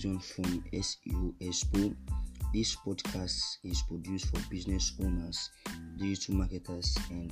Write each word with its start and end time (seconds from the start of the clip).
from 0.00 0.64
SEO 0.72 1.34
Expo. 1.42 1.94
This 2.54 2.74
podcast 2.74 3.58
is 3.64 3.82
produced 3.82 4.28
for 4.28 4.40
business 4.48 4.94
owners, 4.98 5.50
digital 5.98 6.36
marketers, 6.36 6.96
and 7.10 7.30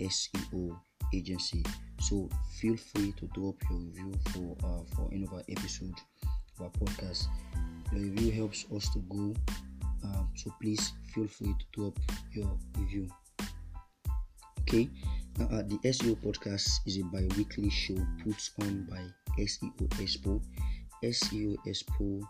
SEO 0.00 0.74
agency. 1.12 1.62
So 2.00 2.30
feel 2.60 2.78
free 2.78 3.12
to 3.18 3.26
drop 3.34 3.56
your 3.68 3.80
review 3.80 4.14
for 4.30 4.56
uh, 4.64 4.84
for 4.96 5.10
any 5.12 5.24
of 5.24 5.34
our 5.34 5.42
episode 5.50 6.00
of 6.58 6.62
our 6.64 6.70
podcast. 6.80 7.26
Your 7.92 8.00
review 8.00 8.32
helps 8.32 8.64
us 8.74 8.88
to 8.94 9.00
grow. 9.00 9.34
Um, 10.02 10.30
so 10.34 10.50
please 10.62 10.94
feel 11.14 11.26
free 11.26 11.54
to 11.58 11.64
drop 11.72 11.98
your 12.32 12.58
review. 12.78 13.06
Okay, 14.60 14.88
now 15.36 15.44
uh, 15.46 15.62
the 15.62 15.78
SEO 15.84 16.16
podcast 16.24 16.70
is 16.86 16.96
a 16.96 17.02
bi-weekly 17.04 17.68
show 17.68 17.96
put 18.24 18.50
on 18.62 18.86
by 18.88 19.02
SEO 19.38 19.88
Expo. 20.00 20.40
SEO 21.04 21.56
Expo 21.66 22.22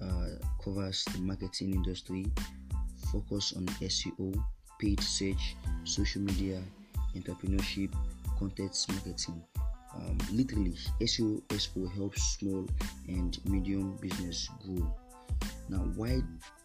uh, 0.00 0.46
covers 0.62 1.04
the 1.12 1.20
marketing 1.20 1.74
industry, 1.74 2.26
focus 3.12 3.52
on 3.56 3.66
SEO, 3.66 4.34
paid 4.78 5.00
search, 5.00 5.56
social 5.84 6.22
media, 6.22 6.62
entrepreneurship, 7.16 7.92
content 8.38 8.86
marketing. 8.90 9.42
Um, 9.94 10.18
literally, 10.32 10.76
SEO 11.00 11.42
Expo 11.48 11.92
helps 11.94 12.22
small 12.38 12.66
and 13.08 13.38
medium 13.44 13.96
business 13.96 14.48
grow. 14.64 14.94
Now, 15.68 15.84
why 15.96 16.22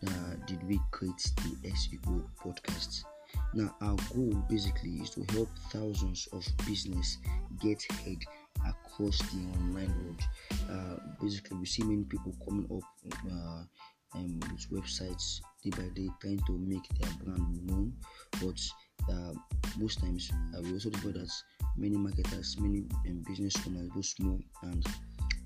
uh, 0.07 0.35
did 0.45 0.65
we 0.67 0.79
create 0.91 1.31
the 1.37 1.69
SEO 1.69 2.23
podcast? 2.43 3.03
Now, 3.53 3.75
our 3.81 3.95
goal 4.13 4.33
basically 4.49 4.95
is 4.97 5.09
to 5.11 5.25
help 5.33 5.49
thousands 5.71 6.27
of 6.31 6.45
business 6.65 7.17
get 7.61 7.83
ahead 7.91 8.19
across 8.65 9.17
the 9.31 9.45
online 9.57 9.93
world. 10.03 10.21
Uh, 10.69 10.95
basically, 11.21 11.57
we 11.57 11.65
see 11.65 11.83
many 11.83 12.03
people 12.03 12.33
coming 12.45 12.65
up 12.71 13.13
uh, 13.31 13.63
um, 14.15 14.39
with 14.51 14.69
websites 14.71 15.39
day 15.63 15.69
by 15.71 15.87
day 15.93 16.09
trying 16.21 16.39
to 16.47 16.57
make 16.57 16.87
their 16.99 17.11
brand 17.23 17.65
known, 17.65 17.93
but 18.41 18.59
uh, 19.11 19.33
most 19.77 19.99
times 19.99 20.31
uh, 20.55 20.61
we 20.61 20.73
also 20.73 20.89
discover 20.89 21.19
that 21.19 21.31
many 21.77 21.97
marketers, 21.97 22.57
many 22.59 22.85
um, 23.07 23.23
business 23.27 23.55
owners, 23.67 23.89
both 23.93 24.05
small 24.05 24.39
and 24.63 24.85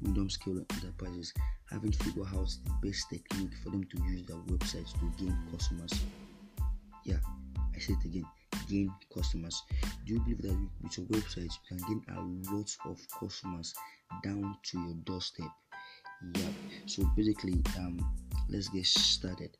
medium 0.01 0.29
scale 0.29 0.63
enterprises, 0.73 1.33
haven't 1.69 1.95
figured 1.95 2.27
out 2.35 2.49
the 2.65 2.87
best 2.87 3.09
technique 3.09 3.53
for 3.63 3.69
them 3.69 3.83
to 3.83 4.03
use 4.05 4.25
their 4.27 4.37
websites 4.37 4.93
to 4.93 5.11
gain 5.17 5.37
customers. 5.51 5.93
Yeah, 7.05 7.17
I 7.75 7.79
say 7.79 7.93
it 7.93 8.05
again 8.05 8.25
gain 8.71 8.93
customers. 9.13 9.61
Do 10.05 10.13
you 10.13 10.19
believe 10.19 10.41
that 10.43 10.67
with 10.81 10.97
your 10.97 11.07
website 11.07 11.51
you 11.51 11.67
can 11.67 11.77
gain 11.87 12.03
a 12.15 12.53
lot 12.53 12.75
of 12.85 12.99
customers 13.19 13.73
down 14.23 14.55
to 14.63 14.79
your 14.79 14.93
doorstep? 15.03 15.49
Yeah. 16.35 16.47
So 16.85 17.03
basically, 17.15 17.61
um, 17.77 17.99
let's 18.49 18.69
get 18.69 18.85
started. 18.85 19.57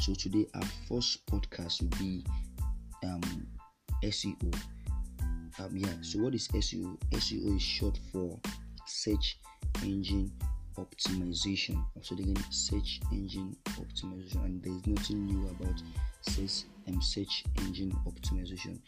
So 0.00 0.14
today 0.14 0.46
our 0.54 0.64
first 0.88 1.26
podcast 1.26 1.82
will 1.82 1.98
be 1.98 2.24
um 3.04 3.46
SEO. 4.04 4.54
Um, 5.58 5.76
yeah. 5.76 5.88
So 6.00 6.20
what 6.20 6.34
is 6.34 6.48
SEO? 6.48 6.96
SEO 7.12 7.56
is 7.56 7.62
short 7.62 7.98
for 8.12 8.38
search 8.86 9.38
engine 9.82 10.32
optimization. 10.78 11.84
So 12.02 12.14
again, 12.14 12.36
search 12.50 13.00
engine 13.12 13.56
optimization, 13.66 14.44
and 14.44 14.62
there's 14.62 14.86
nothing 14.86 15.26
new 15.26 15.48
about 15.48 15.82
search 16.22 16.64
and 16.86 17.02
search 17.02 17.44
engine 17.58 17.92
optimization. 18.06 18.78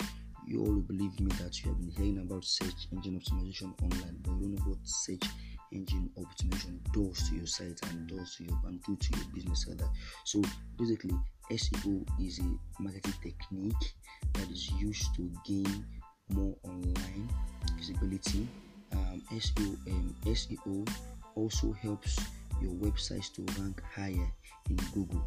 You 0.47 0.61
all 0.61 0.81
believe 0.81 1.19
me 1.21 1.31
that 1.43 1.63
you 1.63 1.71
have 1.71 1.79
been 1.79 1.91
hearing 1.91 2.19
about 2.19 2.45
search 2.45 2.89
engine 2.93 3.21
optimization 3.21 3.75
online, 3.83 4.17
but 4.23 4.33
you 4.33 4.41
don't 4.41 4.55
know 4.55 4.63
what 4.65 4.79
search 4.85 5.25
engine 5.73 6.11
optimization 6.19 6.79
does 6.93 7.29
to 7.29 7.37
your 7.37 7.47
site 7.47 7.79
and 7.91 8.09
does 8.09 8.37
to 8.37 8.45
your 8.45 8.59
and 8.67 8.83
do 8.85 8.97
to 8.97 9.19
your 9.19 9.27
business 9.35 9.67
rather. 9.69 9.89
So 10.25 10.43
basically, 10.79 11.15
SEO 11.51 12.07
is 12.21 12.39
a 12.39 12.83
marketing 12.83 13.15
technique 13.23 13.95
that 14.35 14.51
is 14.51 14.71
used 14.73 15.15
to 15.17 15.31
gain 15.47 15.85
more 16.31 16.55
online 16.65 17.29
visibility. 17.77 18.47
Um, 18.93 19.23
SEO 19.33 19.77
um, 19.91 20.15
SEO 20.25 20.89
also 21.35 21.73
helps 21.73 22.19
your 22.61 22.73
websites 22.73 23.33
to 23.35 23.45
rank 23.61 23.83
higher 23.95 24.33
in 24.71 24.77
Google. 24.93 25.23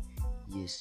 Yes, 0.49 0.79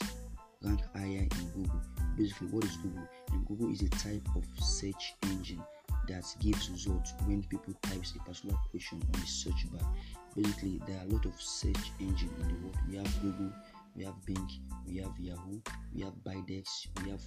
rank 0.62 0.80
higher 0.94 1.26
in 1.26 1.50
Google. 1.54 1.80
Basically, 2.16 2.48
what 2.48 2.64
is 2.64 2.76
Google? 2.76 3.08
And 3.32 3.46
Google 3.46 3.72
is 3.72 3.82
a 3.82 3.88
type 3.88 4.26
of 4.36 4.44
search 4.62 5.14
engine 5.24 5.62
that 6.08 6.24
gives 6.40 6.70
results 6.70 7.14
when 7.26 7.42
people 7.44 7.74
types 7.82 8.14
a 8.16 8.18
particular 8.24 8.56
question 8.70 9.02
on 9.14 9.20
the 9.20 9.26
search 9.26 9.70
bar. 9.72 9.88
Basically, 10.36 10.80
there 10.86 10.98
are 10.98 11.04
a 11.04 11.12
lot 11.12 11.24
of 11.24 11.40
search 11.40 11.92
engines 12.00 12.32
in 12.40 12.48
the 12.48 12.54
world. 12.54 12.76
We 12.88 12.96
have 12.96 13.22
Google, 13.22 13.52
we 13.96 14.04
have 14.04 14.26
Bing, 14.26 14.48
we 14.86 14.98
have 14.98 15.12
Yahoo, 15.18 15.60
we 15.94 16.02
have 16.02 16.14
Baidex, 16.24 16.86
we 17.02 17.10
have 17.10 17.22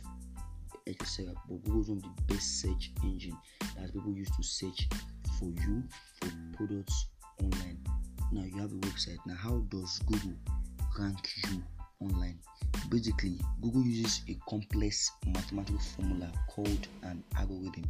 etc. 0.87 1.33
But 1.49 1.63
Google 1.63 1.81
is 1.81 1.89
one 1.89 1.97
of 1.97 2.03
the 2.03 2.33
best 2.33 2.61
search 2.61 2.91
engine 3.03 3.37
that 3.77 3.93
people 3.93 4.13
use 4.13 4.29
to 4.35 4.43
search 4.43 4.87
for 5.39 5.45
you 5.45 5.83
for 6.21 6.29
products 6.57 7.07
online. 7.41 7.79
Now 8.31 8.43
you 8.43 8.57
have 8.61 8.71
a 8.71 8.75
website. 8.75 9.17
Now, 9.25 9.35
how 9.35 9.57
does 9.69 9.99
Google 9.99 10.33
rank 10.99 11.29
you 11.47 11.63
online? 11.99 12.39
Basically, 12.89 13.39
Google 13.61 13.83
uses 13.83 14.21
a 14.29 14.37
complex 14.49 15.11
mathematical 15.27 15.79
formula 15.79 16.31
called 16.49 16.87
an 17.03 17.23
algorithm 17.37 17.85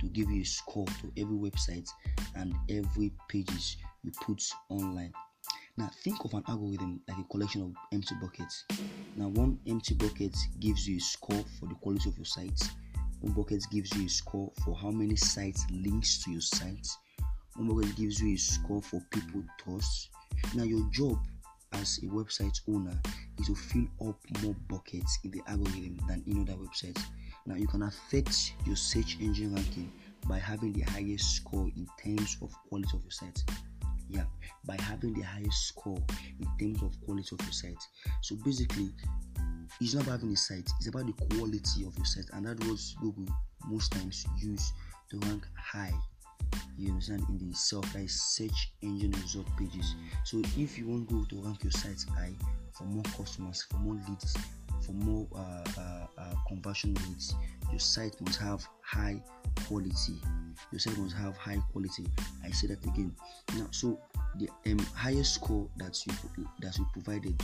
to 0.00 0.06
give 0.08 0.30
you 0.30 0.42
a 0.42 0.46
score 0.46 0.86
to 0.86 1.12
every 1.16 1.36
website 1.36 1.88
and 2.36 2.54
every 2.68 3.12
pages 3.28 3.76
you 4.02 4.12
put 4.22 4.42
online. 4.68 5.12
Now, 5.76 5.90
think 6.04 6.24
of 6.24 6.34
an 6.34 6.44
algorithm 6.46 7.00
like 7.08 7.18
a 7.18 7.24
collection 7.24 7.62
of 7.62 7.72
empty 7.92 8.14
buckets. 8.20 8.64
Now, 9.16 9.28
one 9.28 9.58
empty 9.66 9.94
bucket 9.94 10.36
gives 10.60 10.86
you 10.86 10.98
a 10.98 11.00
score 11.00 11.44
for 11.58 11.66
the 11.66 11.74
quality 11.74 12.08
of 12.08 12.16
your 12.16 12.26
site. 12.26 12.62
One 13.20 13.32
bucket 13.32 13.64
gives 13.72 13.92
you 13.96 14.06
a 14.06 14.08
score 14.08 14.52
for 14.64 14.76
how 14.76 14.90
many 14.90 15.16
sites 15.16 15.64
links 15.70 16.22
to 16.24 16.30
your 16.30 16.40
site. 16.40 16.86
One 17.56 17.68
bucket 17.68 17.96
gives 17.96 18.20
you 18.20 18.34
a 18.34 18.36
score 18.36 18.82
for 18.82 19.00
people 19.10 19.42
trust. 19.58 20.10
Now, 20.54 20.62
your 20.62 20.88
job 20.92 21.18
as 21.74 21.98
a 21.98 22.06
website 22.06 22.60
owner 22.68 22.98
is 23.38 23.46
to 23.46 23.54
fill 23.54 23.86
up 24.08 24.16
more 24.42 24.54
buckets 24.68 25.18
in 25.24 25.30
the 25.30 25.42
algorithm 25.46 25.98
than 26.08 26.22
in 26.26 26.42
other 26.42 26.54
websites. 26.54 27.02
Now, 27.46 27.56
you 27.56 27.66
can 27.66 27.82
affect 27.82 28.54
your 28.64 28.76
search 28.76 29.18
engine 29.20 29.54
ranking 29.54 29.92
by 30.28 30.38
having 30.38 30.72
the 30.72 30.82
highest 30.82 31.36
score 31.36 31.70
in 31.76 31.86
terms 32.02 32.36
of 32.42 32.50
quality 32.68 32.90
of 32.94 33.02
your 33.02 33.10
site. 33.10 33.42
Yeah 34.08 34.24
by 34.66 34.76
having 34.80 35.14
the 35.14 35.22
highest 35.22 35.68
score 35.68 35.98
in 36.40 36.46
terms 36.58 36.82
of 36.82 36.92
quality 37.04 37.28
of 37.32 37.40
your 37.42 37.52
site. 37.52 37.82
So 38.22 38.36
basically 38.44 38.90
it's 39.80 39.94
not 39.94 40.04
about 40.04 40.20
having 40.20 40.32
a 40.32 40.36
site 40.36 40.70
it's 40.78 40.88
about 40.88 41.06
the 41.06 41.12
quality 41.34 41.84
of 41.86 41.96
your 41.96 42.04
site 42.04 42.26
and 42.32 42.46
that 42.46 42.62
was 42.64 42.96
google 43.00 43.26
most 43.66 43.92
times 43.92 44.26
use 44.38 44.72
to 45.10 45.18
rank 45.20 45.46
high 45.56 45.92
you 46.78 46.90
understand? 46.90 47.24
In 47.28 47.38
the 47.38 47.54
self 47.54 47.94
like 47.94 48.10
search 48.10 48.72
engine 48.82 49.12
result 49.22 49.46
pages. 49.56 49.94
So 50.24 50.42
if 50.56 50.78
you 50.78 50.88
want 50.88 51.08
google 51.08 51.26
to 51.26 51.46
rank 51.46 51.62
your 51.62 51.72
site 51.72 52.04
high 52.16 52.34
for 52.72 52.84
more 52.84 53.04
customers 53.16 53.66
for 53.70 53.78
more 53.78 54.00
leads 54.08 54.36
for 54.84 54.92
more 54.92 55.26
uh, 55.34 55.64
uh, 55.78 56.06
uh, 56.18 56.34
conversion 56.48 56.94
rates 57.08 57.34
your 57.70 57.80
site 57.80 58.20
must 58.20 58.38
have 58.38 58.66
high 58.82 59.22
quality. 59.66 60.20
Your 60.70 60.78
site 60.78 60.96
must 60.98 61.16
have 61.16 61.36
high 61.36 61.58
quality. 61.72 62.06
I 62.44 62.50
say 62.50 62.68
that 62.68 62.84
again. 62.84 63.14
Now 63.56 63.66
so 63.70 63.98
the 64.36 64.48
um, 64.66 64.78
highest 64.94 65.34
score 65.34 65.68
that 65.78 65.98
you 66.06 66.12
that 66.60 66.78
you 66.78 66.86
provided 66.92 67.40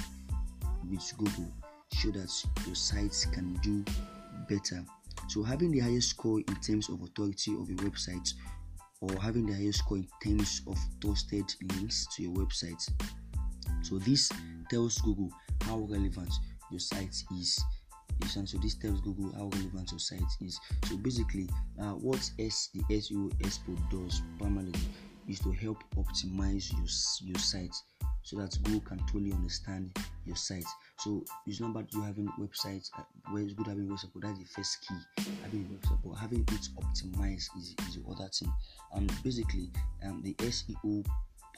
with 0.88 1.12
google 1.18 1.52
show 1.92 2.10
that 2.10 2.32
your 2.66 2.74
sites 2.74 3.26
can 3.26 3.54
do 3.62 3.84
better. 4.48 4.84
So 5.28 5.42
having 5.42 5.70
the 5.70 5.80
highest 5.80 6.10
score 6.10 6.38
in 6.38 6.56
terms 6.56 6.88
of 6.88 7.02
authority 7.02 7.54
of 7.54 7.68
your 7.68 7.78
website 7.78 8.32
or 9.00 9.20
having 9.20 9.46
the 9.46 9.54
highest 9.54 9.80
score 9.80 9.98
in 9.98 10.08
terms 10.22 10.62
of 10.66 10.78
trusted 11.00 11.44
links 11.74 12.06
to 12.14 12.22
your 12.22 12.32
website. 12.32 12.86
So 13.82 13.98
this 13.98 14.30
tells 14.70 14.98
google 14.98 15.30
how 15.62 15.78
relevant 15.78 16.32
your 16.70 16.80
site 16.80 17.16
is. 17.38 17.62
And 18.36 18.48
so 18.48 18.58
this 18.58 18.74
tells 18.74 19.00
google 19.00 19.32
how 19.32 19.48
relevant 19.54 19.90
your 19.90 19.98
site 19.98 20.20
is. 20.42 20.60
So 20.86 20.96
basically 20.98 21.48
uh, 21.80 21.92
what 21.92 22.18
s 22.38 22.68
the 22.74 22.82
seo 22.94 23.32
expert 23.44 23.78
does 23.90 24.22
primarily 24.38 24.74
is 25.28 25.40
to 25.40 25.52
help 25.52 25.82
optimize 25.96 26.70
your, 26.72 27.30
your 27.30 27.38
site 27.38 27.74
so 28.22 28.36
that 28.36 28.56
Google 28.62 28.80
can 28.80 28.98
totally 29.06 29.32
understand 29.32 29.96
your 30.24 30.36
site. 30.36 30.64
So 30.98 31.24
it's 31.46 31.60
not 31.60 31.70
about 31.70 31.92
you 31.92 32.02
having 32.02 32.28
websites 32.38 32.90
uh, 32.98 33.02
where 33.30 33.42
it's 33.42 33.54
good 33.54 33.66
having 33.66 33.88
website, 33.88 34.10
but 34.14 34.22
that's 34.22 34.38
the 34.38 34.44
first 34.44 34.86
key. 34.86 35.24
Having 35.42 35.64
website, 35.64 35.98
but 36.04 36.14
having 36.14 36.40
it 36.40 36.68
optimized 36.78 37.48
is, 37.58 37.74
is 37.88 37.96
the 37.96 38.02
other 38.10 38.28
thing. 38.28 38.52
And 38.92 39.12
basically, 39.22 39.70
um, 40.04 40.22
the 40.22 40.34
SEO 40.34 41.04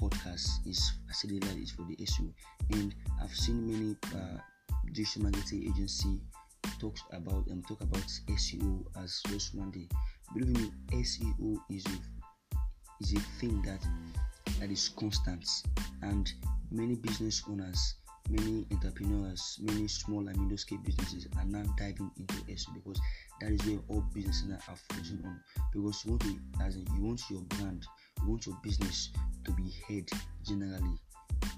podcast 0.00 0.66
is 0.66 0.92
I 1.08 1.12
said 1.12 1.30
that 1.30 1.56
is 1.56 1.72
for 1.72 1.82
the 1.82 1.96
SEO, 1.96 2.32
and 2.72 2.94
I've 3.22 3.34
seen 3.34 3.66
many 3.66 3.96
uh, 4.14 4.38
digital 4.92 5.22
marketing 5.22 5.72
agency 5.74 6.20
talks 6.80 7.02
about 7.12 7.44
um 7.50 7.62
talk 7.68 7.80
about 7.80 8.06
SEO 8.28 8.84
as 9.02 9.20
just 9.28 9.54
one 9.54 9.70
day. 9.70 9.88
Believe 10.34 10.56
me, 10.56 10.70
SEO 10.92 11.58
is 11.70 11.84
a 11.86 11.98
is 13.00 13.12
a 13.14 13.20
thing 13.40 13.62
that 13.62 13.84
that 14.62 14.70
is 14.70 14.90
constant. 14.90 15.44
And 16.02 16.32
many 16.70 16.94
business 16.94 17.42
owners 17.50 17.96
many 18.30 18.64
entrepreneurs 18.70 19.58
many 19.60 19.88
small 19.88 20.28
and 20.28 20.40
middle 20.40 20.56
scale 20.56 20.78
businesses 20.84 21.26
are 21.36 21.44
now 21.44 21.64
diving 21.76 22.08
into 22.16 22.34
SEO 22.44 22.74
because 22.74 23.00
that 23.40 23.50
is 23.50 23.60
where 23.66 23.80
all 23.88 24.04
businesses 24.14 24.52
are 24.68 24.76
focusing 24.88 25.20
on. 25.24 25.40
Because 25.72 26.04
you 26.04 26.12
want 26.12 26.22
to 26.22 26.38
as 26.64 26.76
in, 26.76 26.86
you 26.94 27.02
want 27.02 27.20
your 27.28 27.40
brand 27.40 27.84
you 28.22 28.28
want 28.28 28.46
your 28.46 28.56
business 28.62 29.10
to 29.44 29.50
be 29.52 29.74
heard 29.88 30.08
generally. 30.46 30.96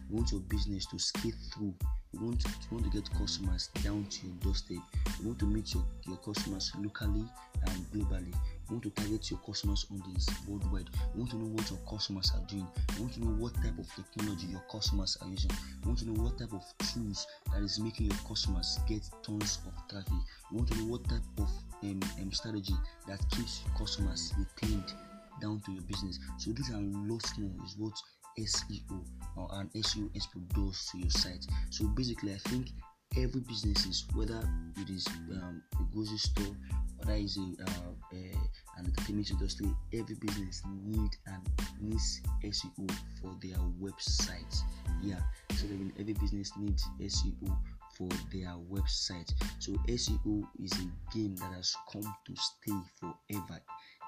You 0.09 0.17
want 0.17 0.33
your 0.33 0.41
business 0.41 0.87
to 0.87 0.99
skate 0.99 1.35
through. 1.53 1.75
You 2.13 2.21
want 2.21 2.43
you 2.43 2.79
want 2.79 2.91
to 2.91 2.91
get 2.91 3.11
customers 3.13 3.69
down 3.83 4.07
to 4.07 4.27
your 4.27 4.37
doorstep. 4.37 4.79
You 5.21 5.27
want 5.27 5.39
to 5.41 5.47
meet 5.47 5.75
your, 5.75 5.85
your 6.09 6.17
customers 6.17 6.73
locally 6.79 7.29
and 7.67 7.87
globally 7.93 8.35
you 8.69 8.77
want 8.77 8.83
to 8.85 8.91
target 8.91 9.31
your 9.31 9.41
customers 9.41 9.87
audience 9.93 10.29
worldwide. 10.49 10.89
You 11.15 11.21
want 11.21 11.31
to 11.31 11.37
know 11.37 11.49
what 11.49 11.71
your 11.71 11.79
customers 11.89 12.33
are 12.35 12.47
doing. 12.47 12.67
You 12.97 13.03
want 13.03 13.15
to 13.15 13.21
know 13.21 13.33
what 13.43 13.55
type 13.57 13.79
of 13.79 13.87
technology 13.95 14.47
your 14.47 14.65
customers 14.71 15.19
are 15.21 15.29
using. 15.29 15.51
You 15.51 15.89
want 15.89 15.99
to 16.01 16.11
know 16.11 16.23
what 16.23 16.39
type 16.39 16.53
of 16.53 16.65
tools 16.79 17.27
that 17.53 17.63
is 17.63 17.79
making 17.79 18.07
your 18.07 18.19
customers 18.27 18.79
get 18.89 19.09
tons 19.23 19.59
of 19.67 19.89
traffic. 19.89 20.13
You 20.51 20.57
want 20.57 20.69
to 20.71 20.79
know 20.79 20.87
what 20.87 21.05
type 21.09 21.23
of 21.39 21.51
um, 21.83 22.01
um, 22.21 22.33
strategy 22.33 22.75
that 23.07 23.21
keeps 23.31 23.63
customers 23.77 24.33
retained 24.39 24.93
down 25.41 25.61
to 25.67 25.73
your 25.73 25.83
business. 25.83 26.19
So 26.39 26.53
these 26.53 26.71
are 26.71 26.81
lots 26.81 27.37
more 27.39 27.53
is 27.65 27.77
what 27.79 27.95
SEO 28.39 29.05
or 29.37 29.49
an 29.53 29.71
SEO 29.77 30.11
expert 30.17 30.49
does 30.55 30.89
to 30.91 30.99
your 30.99 31.11
site. 31.11 31.47
So 31.71 31.87
basically 31.89 32.33
I 32.33 32.39
think 32.49 32.69
every 33.17 33.41
business 33.41 33.87
is 33.87 34.05
whether 34.15 34.41
it 34.77 34.91
is 34.91 35.07
um, 35.33 35.63
a 35.81 35.95
grocery 35.95 36.19
store 36.19 36.57
whether 36.99 37.15
it's 37.15 37.37
a, 37.39 37.63
uh, 37.63 37.93
a 38.13 38.33
an 38.77 38.87
entertainment 38.87 39.31
industry 39.31 39.69
every 39.93 40.17
business 40.17 40.63
need 40.85 41.11
and 41.27 41.43
needs 41.81 42.21
SEO 42.45 42.91
for 43.21 43.37
their 43.41 43.59
website. 43.81 44.63
Yeah 45.03 45.21
so 45.57 45.67
every 45.99 46.15
business 46.15 46.53
needs 46.59 46.85
SEO 47.01 47.57
for 47.97 48.09
their 48.33 48.53
website. 48.71 49.33
So 49.59 49.73
SEO 49.89 50.47
is 50.63 50.73
a 50.73 51.17
game 51.17 51.37
that 51.37 51.53
has 51.55 51.75
come 51.93 52.03
to 52.03 52.35
stay 52.37 52.79
forever. 52.99 53.61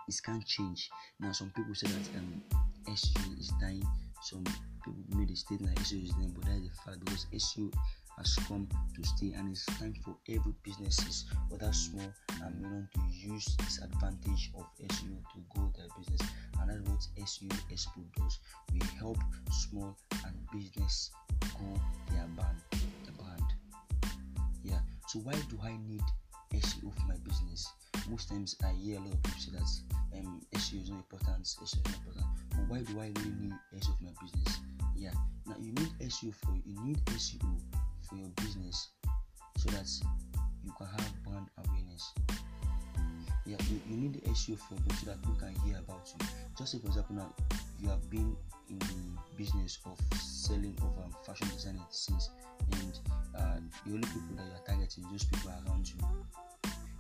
It 0.09 0.17
can't 0.25 0.45
change. 0.45 0.91
Now 1.21 1.33
some 1.33 1.51
people 1.51 1.75
say 1.75 1.87
that 1.89 2.19
um, 2.19 2.43
SEO 2.89 3.39
is 3.39 3.53
dying. 3.61 3.87
Some 4.23 4.45
people 4.85 4.95
made 5.17 5.31
a 5.31 5.37
statement 5.37 5.77
that 5.77 5.85
SEO 5.85 6.05
is 6.05 6.11
dying 6.11 6.35
but 6.35 6.45
that 6.47 6.57
is 6.57 6.69
a 6.69 6.91
fact 6.91 7.05
because 7.05 7.27
SEO 7.35 7.73
has 8.19 8.37
come 8.49 8.69
to 8.95 9.05
stay 9.05 9.33
and 9.37 9.51
it's 9.51 9.67
time 9.67 9.95
for 10.05 10.17
every 10.29 10.55
businesses 10.63 11.27
whether 11.49 11.73
small 11.73 12.13
and 12.43 12.55
medium 12.63 12.89
to 12.95 13.01
use 13.11 13.57
this 13.59 13.81
advantage 13.83 14.51
of 14.57 14.65
SEO 14.89 15.17
to 15.33 15.41
grow 15.51 15.73
their 15.77 15.87
business. 15.99 16.29
And 16.61 16.71
that's 16.71 17.09
what 17.17 17.27
SEO 17.27 17.53
Expo 17.73 18.03
does. 18.17 18.39
We 18.73 18.81
help 18.99 19.19
small 19.51 19.97
and 20.25 20.35
business 20.53 21.11
grow 21.41 21.81
their 22.11 22.27
brand 22.37 22.57
the 23.05 23.13
brand. 23.13 23.45
Yeah. 24.65 24.81
So 25.09 25.19
why 25.21 25.33
do 25.33 25.59
I 25.63 25.77
need 25.87 26.03
SEO 26.55 26.95
for 26.95 27.07
my 27.09 27.17
business? 27.25 27.71
Most 28.09 28.29
times 28.29 28.57
I 28.65 28.73
hear 28.73 28.99
a 28.99 29.01
lot 29.01 29.13
of 29.13 29.23
people 29.23 29.41
say 29.41 29.53
that 29.53 30.19
um, 30.19 30.41
SEO 30.55 30.83
is 30.83 30.91
not 30.91 30.99
important 30.99 31.45
SEO 31.45 31.65
is 31.65 31.77
not 31.77 31.95
important. 31.95 32.27
But 32.51 32.69
why 32.69 32.79
do 32.81 33.01
I 33.01 33.13
really 33.21 33.37
need 33.41 33.55
SEO 33.77 33.99
for 33.99 34.05
my 34.05 34.13
business? 34.23 34.61
Yeah. 34.97 35.13
Now 35.47 35.57
you 35.61 35.73
need 35.73 35.91
SEO 36.01 36.35
for 36.35 36.55
you 36.65 36.85
need 36.85 37.05
SEO 37.07 37.61
for 38.09 38.17
your 38.17 38.29
business 38.37 38.89
so 39.57 39.71
that 39.71 39.89
you 40.65 40.73
can 40.77 40.87
have 40.87 41.25
brand 41.25 41.47
awareness. 41.65 42.13
Yeah, 43.47 43.57
you, 43.71 43.81
you 43.89 43.97
need 43.97 44.15
the 44.15 44.21
SEO 44.31 44.59
for 44.59 44.75
you 44.75 44.97
so 44.97 45.07
that 45.07 45.23
people 45.23 45.37
can 45.37 45.55
hear 45.65 45.79
about 45.79 46.09
you. 46.13 46.27
Just 46.59 46.73
say, 46.73 46.79
for 46.79 46.89
example, 46.89 47.17
now 47.17 47.33
you 47.81 47.89
have 47.89 48.11
been 48.11 48.37
in 48.69 48.79
the 48.79 48.97
business 49.37 49.79
of 49.87 49.99
selling 50.19 50.77
of 50.79 51.05
um, 51.05 51.15
fashion 51.25 51.49
design 51.55 51.81
since, 51.91 52.31
and 52.73 52.99
uh, 53.37 53.57
the 53.87 53.93
only 53.93 54.09
people 54.09 54.37
that 54.37 54.47
you 54.47 54.53
are 54.53 54.67
targeting 54.67 55.05
those 55.11 55.25
people 55.25 55.51
around 55.51 55.89
you. 55.89 55.95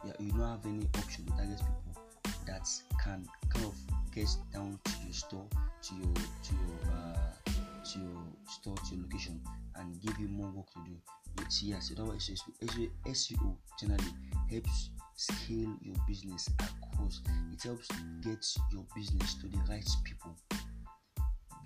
Yeah, 0.05 0.13
you 0.21 0.31
don't 0.31 0.41
have 0.41 0.65
any 0.67 0.87
option 0.99 1.25
to 1.27 1.33
target 1.33 1.59
people 1.59 2.03
that 2.47 2.69
can 3.03 3.27
kind 3.49 3.67
of 3.67 3.75
get 4.15 4.29
down 4.55 4.79
to 4.85 4.93
your 5.05 5.13
store, 5.13 5.47
to 5.83 5.95
your 5.95 6.15
to 6.15 6.53
your 6.55 6.93
uh, 6.93 7.51
to 7.93 7.99
your 8.01 8.23
store, 8.49 8.75
to 8.75 8.95
your 8.95 9.05
location, 9.05 9.41
and 9.77 10.01
give 10.01 10.19
you 10.19 10.29
more 10.29 10.51
work 10.51 10.67
to 10.73 10.81
do. 10.85 10.97
It's 11.43 11.63
yes, 11.63 11.91
it 11.91 12.01
always 12.01 12.29
SEO, 12.29 12.91
SEO 13.07 13.57
generally 13.79 14.13
helps 14.51 14.91
scale 15.17 15.75
your 15.83 15.97
business 16.09 16.49
across. 16.59 17.21
It 17.53 17.63
helps 17.63 17.89
get 18.23 18.45
your 18.73 18.85
business 18.95 19.35
to 19.35 19.49
the 19.49 19.59
right 19.69 19.89
people. 20.05 20.37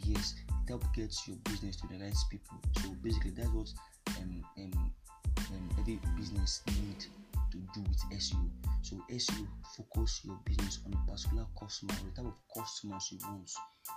Yes, 0.04 0.34
it 0.48 0.68
helps 0.68 0.86
get 0.94 1.14
your 1.26 1.36
business 1.44 1.76
to 1.76 1.86
the 1.88 2.02
right 2.02 2.16
people. 2.30 2.58
So 2.82 2.90
basically, 3.02 3.32
that's 3.32 3.50
what 3.50 3.68
um, 4.20 4.44
um, 4.58 4.92
um, 5.38 5.70
every 5.78 6.00
business 6.16 6.62
need 6.66 7.00
to 7.52 7.58
do 7.74 7.80
with 7.88 8.18
SEO. 8.18 8.48
So 8.82 8.96
SEO 9.10 9.46
focus 9.76 10.20
your 10.24 10.38
business 10.44 10.80
on 10.86 10.94
a 10.94 11.10
particular 11.10 11.46
customer 11.58 11.92
or 11.94 12.10
the 12.10 12.22
type 12.22 12.32
of 12.32 12.62
customers 12.62 13.08
you 13.10 13.18
want. 13.28 13.50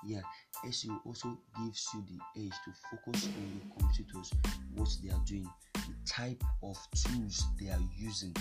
Yeah, 0.06 0.22
SEO 0.66 1.00
also 1.06 1.38
gives 1.58 1.88
you 1.94 2.04
the 2.10 2.42
edge 2.42 2.54
to 2.66 2.72
focus 2.92 3.28
on 3.28 3.52
your 3.54 3.78
competitors, 3.78 4.32
what 4.76 4.90
they 5.04 5.10
are 5.10 5.24
doing, 5.26 5.48
the 5.74 5.96
type 6.06 6.44
of 6.62 6.78
tools 6.96 7.44
they 7.60 7.70
are 7.70 7.82
using 7.98 8.34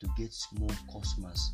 to 0.00 0.08
get 0.16 0.34
more 0.58 0.70
customers. 0.92 1.52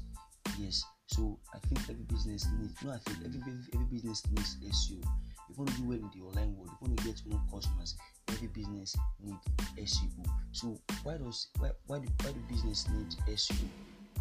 Yes, 0.58 0.84
so 1.06 1.38
I 1.54 1.58
think 1.66 1.80
every 1.88 2.04
business 2.04 2.46
needs 2.58 2.74
no 2.82 2.90
I 2.92 2.98
think 2.98 3.18
every, 3.24 3.40
every, 3.74 3.86
business 3.86 4.22
needs 4.30 4.56
SEO. 4.60 5.00
If 5.48 5.56
you 5.56 5.64
want 5.64 5.70
to 5.70 5.76
do 5.76 5.88
well 5.88 5.98
in 5.98 6.10
the 6.14 6.24
online 6.26 6.56
world, 6.56 6.70
if 6.72 6.80
you 6.80 6.88
want 6.88 6.98
to 6.98 7.04
get 7.04 7.22
more 7.26 7.40
customers, 7.52 7.96
every 8.28 8.48
business 8.48 8.96
need 9.22 9.36
SEO. 9.78 10.26
So 10.52 10.80
why 11.02 11.18
does 11.18 11.48
why 11.58 11.70
why 11.86 11.98
do, 11.98 12.08
why 12.22 12.32
do 12.32 12.40
business 12.48 12.88
need 12.88 13.14
SEO? 13.28 13.68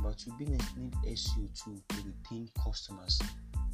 But 0.03 0.17
two 0.17 0.31
business 0.37 0.65
need 0.77 0.93
SEO 1.05 1.63
to 1.63 1.81
retain 2.05 2.49
customers. 2.63 3.19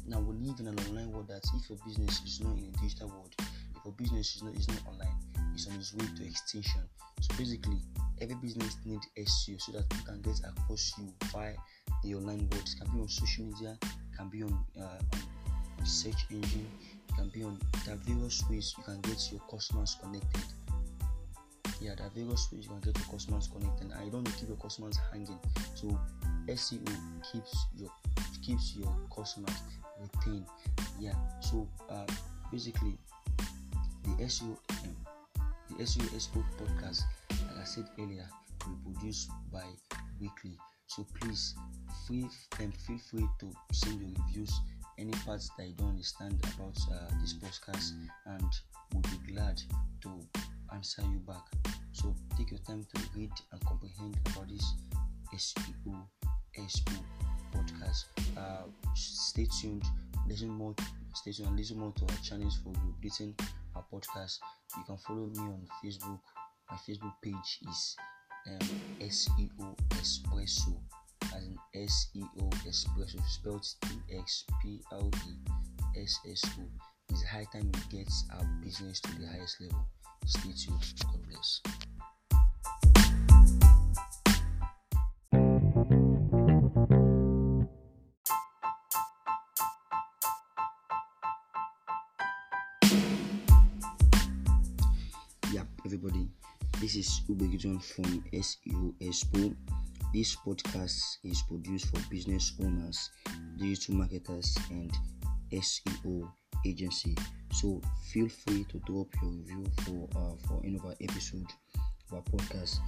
Now 0.08 0.20
we 0.20 0.34
live 0.36 0.58
in 0.58 0.68
an 0.68 0.78
online 0.88 1.12
world 1.12 1.28
that 1.28 1.44
if 1.54 1.68
your 1.68 1.78
business 1.84 2.22
is 2.24 2.40
not 2.40 2.56
in 2.56 2.72
a 2.74 2.80
digital 2.80 3.08
world, 3.08 3.34
if 3.38 3.84
your 3.84 3.92
business 3.92 4.36
is 4.36 4.42
not 4.42 4.54
is 4.56 4.66
not 4.68 4.80
online, 4.88 5.14
it's 5.52 5.68
on 5.68 5.76
its 5.76 5.92
way 5.92 6.06
to 6.16 6.24
extinction. 6.24 6.80
So 7.20 7.36
basically, 7.36 7.82
every 8.18 8.36
business 8.36 8.78
need 8.86 9.00
SEO 9.18 9.60
so 9.60 9.72
that 9.72 9.84
you 9.92 10.04
can 10.06 10.22
get 10.22 10.40
across 10.48 10.94
you 10.96 11.12
via 11.30 11.52
the 12.02 12.14
online 12.14 12.48
world. 12.48 12.64
It 12.64 12.74
can 12.80 12.90
be 12.94 13.02
on 13.02 13.08
social 13.08 13.44
media, 13.44 13.76
can 14.16 14.30
be 14.30 14.42
on, 14.44 14.64
uh, 14.80 14.98
on 15.78 15.86
search 15.86 16.24
engine, 16.30 16.66
it 17.10 17.14
can 17.14 17.28
be 17.28 17.42
on 17.42 17.58
there 17.84 17.94
are 17.94 17.98
various 17.98 18.42
ways 18.48 18.74
you 18.78 18.84
can 18.84 19.02
get 19.02 19.20
your 19.30 19.42
customers 19.50 19.98
connected. 20.00 20.44
Yeah, 21.82 21.96
there 21.96 22.06
are 22.06 22.10
various 22.14 22.48
ways 22.50 22.64
you 22.64 22.70
can 22.70 22.80
get 22.80 22.96
your 22.96 23.08
customers 23.08 23.50
connected. 23.52 23.92
You 24.02 24.10
don't 24.10 24.24
keep 24.24 24.48
your 24.48 24.56
customers 24.56 24.98
hanging. 25.12 25.38
So 25.74 26.00
SEO 26.46 26.80
keeps 27.30 27.66
your 27.76 27.90
keeps 28.42 28.74
your 28.74 28.96
customers 29.14 29.52
Yeah. 30.98 31.14
So 31.40 31.68
uh, 31.88 32.06
basically, 32.52 32.98
the 34.04 34.24
SEO 34.24 34.56
um, 34.70 34.96
the 35.70 35.84
SEO 35.84 36.06
Expo 36.10 36.44
podcast, 36.58 37.02
like 37.30 37.60
I 37.60 37.64
said 37.64 37.86
earlier, 37.98 38.26
will 38.66 38.76
be 38.76 38.94
produced 38.94 39.30
by 39.52 39.64
weekly. 40.20 40.56
So 40.86 41.06
please 41.20 41.54
feel 42.06 42.28
um, 42.60 42.72
feel 42.72 42.98
free 43.10 43.28
to 43.40 43.52
send 43.72 44.00
your 44.00 44.10
reviews, 44.26 44.52
any 44.98 45.12
parts 45.26 45.50
that 45.58 45.66
you 45.66 45.74
don't 45.74 45.90
understand 45.90 46.40
about 46.54 46.76
uh, 46.90 47.10
this 47.20 47.34
podcast, 47.34 47.92
and 48.26 48.50
we'll 48.92 49.02
be 49.02 49.32
glad 49.32 49.60
to 50.02 50.10
answer 50.74 51.02
you 51.02 51.18
back. 51.26 51.44
So 51.92 52.14
take 52.36 52.50
your 52.50 52.60
time 52.60 52.86
to 52.94 53.02
read 53.16 53.30
and 53.52 53.60
comprehend 53.66 54.16
about 54.26 54.48
this 54.48 54.74
SEO 55.34 56.06
Expo 56.58 56.96
podcast. 57.58 58.04
Uh, 58.36 58.66
stay 58.94 59.46
tuned, 59.60 59.84
listen 60.28 60.48
more, 60.48 60.74
stay 61.14 61.32
tuned, 61.32 61.56
listen 61.56 61.78
more 61.78 61.92
to 61.92 62.02
our 62.04 62.18
channels 62.22 62.58
for 62.62 62.72
updating 62.72 63.38
our 63.74 63.84
podcast. 63.92 64.38
You 64.76 64.84
can 64.86 64.96
follow 64.98 65.26
me 65.26 65.40
on 65.40 65.66
Facebook. 65.84 66.20
My 66.70 66.76
Facebook 66.76 67.14
page 67.22 67.60
is 67.68 67.96
um, 68.48 68.68
SEO 69.00 69.76
Espresso, 69.90 70.76
as 71.34 71.44
in 71.44 71.58
SEO 71.74 72.50
Espresso, 72.66 73.24
spelled 73.26 73.66
E 73.86 74.16
X 74.18 74.44
P 74.62 74.80
L 74.92 75.10
E 75.26 76.00
SSO. 76.00 76.68
It's 77.10 77.24
high 77.24 77.46
time 77.52 77.70
we 77.72 77.98
get 77.98 78.12
our 78.34 78.44
business 78.62 79.00
to 79.00 79.18
the 79.18 79.26
highest 79.26 79.60
level. 79.60 79.86
Stay 80.26 80.50
tuned. 80.52 80.82
God 81.04 81.20
bless. 81.30 81.60
Is 96.98 97.22
Ubegiton 97.30 97.80
from 97.80 98.24
SEO 98.32 98.92
Expo. 99.00 99.54
This 100.12 100.34
podcast 100.34 101.18
is 101.22 101.42
produced 101.42 101.86
for 101.86 102.00
business 102.10 102.54
owners, 102.60 103.10
digital 103.56 103.94
marketers, 103.94 104.58
and 104.70 104.90
SEO 105.52 106.28
agency. 106.66 107.14
So 107.52 107.80
feel 108.10 108.28
free 108.28 108.64
to 108.70 108.80
drop 108.80 109.06
your 109.22 109.30
review 109.30 109.64
for 109.84 110.08
uh, 110.16 110.34
for 110.48 110.60
any 110.64 110.74
of 110.74 110.86
our 110.86 110.96
episode 111.00 111.46
of 112.10 112.16
our 112.16 112.22
podcast. 112.32 112.78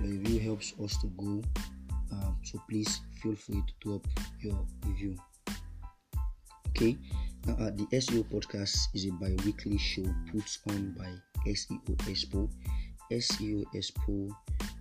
Your 0.00 0.10
review 0.10 0.40
helps 0.40 0.74
us 0.82 0.96
to 1.02 1.06
grow. 1.16 1.40
Um, 2.10 2.36
so 2.42 2.60
please 2.68 3.02
feel 3.22 3.36
free 3.36 3.62
to 3.62 3.88
drop 3.88 4.04
your 4.40 4.66
review. 4.84 5.16
Okay, 6.70 6.98
now 7.46 7.54
uh, 7.54 7.70
the 7.70 7.86
SEO 7.92 8.24
podcast 8.24 8.88
is 8.94 9.06
a 9.06 9.12
bi-weekly 9.12 9.78
show 9.78 10.02
put 10.32 10.58
on 10.70 10.96
by 10.98 11.08
SEO 11.46 11.96
Expo. 12.08 12.50
SEO 13.14 13.64
Expo 13.74 14.28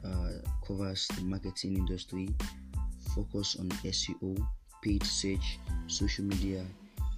uh, 0.04 0.50
covers 0.66 1.08
the 1.16 1.22
marketing 1.22 1.78
industry, 1.78 2.30
focus 3.16 3.58
on 3.60 3.70
SEO, 3.70 4.36
paid 4.82 5.04
search, 5.04 5.60
social 5.88 6.26
media, 6.26 6.66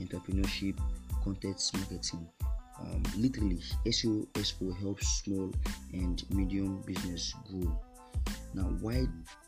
entrepreneurship, 0.01 0.77
content 1.23 1.71
marketing. 1.73 2.27
Um, 2.81 3.03
literally, 3.17 3.61
SEO 3.85 4.27
Expo 4.33 4.77
helps 4.79 5.07
small 5.23 5.51
and 5.93 6.23
medium 6.31 6.81
business 6.85 7.33
grow. 7.49 7.81
Now, 8.53 8.69
why 8.81 9.07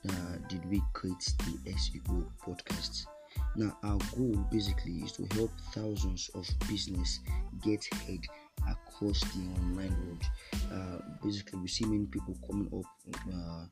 uh, 0.09 0.37
did 0.47 0.63
we 0.69 0.81
create 0.93 1.33
the 1.39 1.71
SEO 1.71 2.25
podcast? 2.41 3.07
Now, 3.55 3.77
our 3.83 3.97
goal 4.15 4.35
basically 4.51 4.99
is 5.03 5.11
to 5.13 5.27
help 5.35 5.51
thousands 5.73 6.29
of 6.33 6.47
business 6.69 7.19
get 7.61 7.85
ahead 7.91 8.21
across 8.69 9.19
the 9.21 9.43
online 9.59 9.95
world. 10.05 10.23
Uh, 10.71 10.97
basically, 11.23 11.59
we 11.59 11.67
see 11.67 11.85
many 11.85 12.05
people 12.05 12.35
coming 12.49 12.67
up 12.73 13.15
uh, 13.33 13.65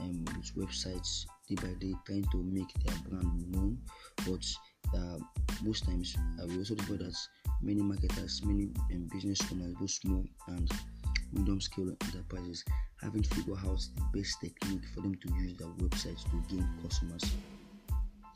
um, 0.00 0.24
with 0.36 0.54
websites 0.56 1.26
day 1.48 1.56
by 1.56 1.72
day 1.78 1.94
trying 2.06 2.24
to 2.32 2.42
make 2.42 2.72
their 2.84 2.96
brand 3.08 3.50
known, 3.52 3.78
but 4.26 4.44
uh, 4.96 5.18
most 5.62 5.84
times 5.84 6.16
uh, 6.40 6.46
we 6.46 6.58
also 6.58 6.74
discover 6.74 7.04
that 7.04 7.16
many 7.62 7.82
marketers, 7.82 8.42
many 8.44 8.70
um, 8.92 9.08
business 9.12 9.40
owners, 9.52 9.74
both 9.78 9.90
small 9.90 10.24
and 10.48 10.70
medium 11.32 11.60
scale 11.60 11.94
enterprises, 12.06 12.64
haven't 13.02 13.26
figured 13.26 13.58
out 13.66 13.80
the 13.96 14.18
best 14.18 14.40
technique 14.40 14.84
for 14.94 15.02
them 15.02 15.14
to 15.14 15.34
use 15.34 15.56
their 15.58 15.68
websites 15.68 16.24
to 16.24 16.42
gain 16.48 16.66
customers. 16.82 17.22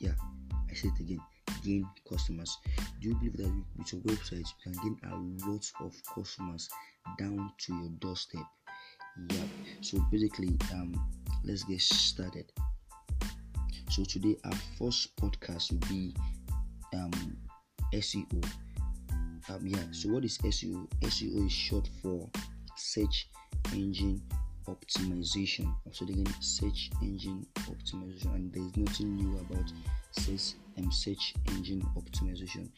Yeah, 0.00 0.12
I 0.70 0.74
say 0.74 0.88
it 0.88 1.00
again 1.00 1.20
gain 1.64 1.88
customers. 2.08 2.56
Do 3.00 3.08
you 3.08 3.14
believe 3.16 3.36
that 3.38 3.64
with 3.76 3.92
your 3.92 4.02
website 4.02 4.46
you 4.46 4.72
can 4.72 4.72
gain 4.82 4.98
a 5.10 5.48
lot 5.48 5.70
of 5.80 5.94
customers 6.14 6.68
down 7.18 7.50
to 7.58 7.74
your 7.74 7.90
doorstep? 7.98 8.42
Yeah. 9.30 9.44
So 9.80 9.98
basically, 10.10 10.56
um, 10.72 10.94
let's 11.44 11.64
get 11.64 11.80
started. 11.80 12.52
So 13.90 14.04
today 14.04 14.36
our 14.44 14.58
first 14.78 15.14
podcast 15.16 15.72
will 15.72 15.88
be 15.88 16.14
um 16.94 17.36
SEO. 17.92 18.44
Um, 19.48 19.66
yeah. 19.66 19.84
So 19.92 20.08
what 20.10 20.24
is 20.24 20.38
SEO? 20.38 20.88
SEO 21.02 21.46
is 21.46 21.52
short 21.52 21.88
for 22.02 22.28
search 22.76 23.28
engine 23.72 24.20
optimization. 24.66 25.72
So 25.92 26.04
again, 26.04 26.26
search 26.40 26.90
engine 27.02 27.46
optimization, 27.56 28.34
and 28.34 28.52
there 28.52 28.62
is 28.62 28.76
nothing 28.76 29.16
new 29.16 29.38
about 29.38 29.70
search 30.12 30.54
and 30.76 30.92
search 30.92 31.34
engine 31.48 31.82
optimization. 31.96 32.68